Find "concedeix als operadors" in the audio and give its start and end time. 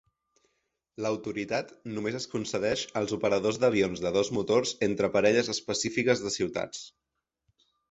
2.31-3.61